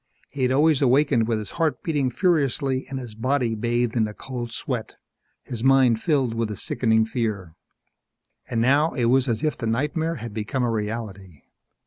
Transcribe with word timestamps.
He 0.31 0.41
had 0.41 0.51
always 0.51 0.81
awakened 0.81 1.27
with 1.27 1.37
his 1.37 1.51
heart 1.51 1.83
beating 1.83 2.09
furiously 2.09 2.87
and 2.89 2.97
his 2.97 3.13
body 3.13 3.53
bathed 3.53 3.95
in 3.95 4.07
a 4.07 4.15
cold 4.15 4.51
sweat, 4.51 4.95
his 5.43 5.63
mind 5.63 6.01
filled 6.01 6.33
with 6.33 6.49
a 6.49 6.57
sickening 6.57 7.05
fear. 7.05 7.53
And 8.49 8.61
now 8.61 8.93
it 8.95 9.05
was 9.05 9.29
as 9.29 9.43
if 9.43 9.55
the 9.55 9.67
nightmare 9.67 10.15
had 10.15 10.33
become 10.33 10.63
a 10.63 10.71
reality. 10.71 11.43